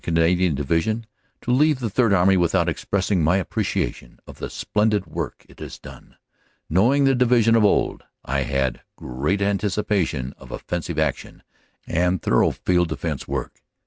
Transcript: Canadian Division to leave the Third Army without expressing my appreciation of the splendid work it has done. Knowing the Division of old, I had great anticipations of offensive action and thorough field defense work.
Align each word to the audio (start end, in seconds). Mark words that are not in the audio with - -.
Canadian 0.03 0.55
Division 0.55 1.05
to 1.41 1.51
leave 1.51 1.77
the 1.77 1.87
Third 1.87 2.11
Army 2.11 2.35
without 2.35 2.67
expressing 2.67 3.23
my 3.23 3.37
appreciation 3.37 4.17
of 4.25 4.39
the 4.39 4.49
splendid 4.49 5.05
work 5.05 5.45
it 5.47 5.59
has 5.59 5.77
done. 5.77 6.17
Knowing 6.67 7.03
the 7.03 7.13
Division 7.13 7.53
of 7.55 7.63
old, 7.63 8.03
I 8.25 8.39
had 8.39 8.81
great 8.95 9.43
anticipations 9.43 10.33
of 10.39 10.49
offensive 10.51 10.97
action 10.97 11.43
and 11.85 12.19
thorough 12.19 12.49
field 12.49 12.87
defense 12.89 13.27
work. 13.27 13.61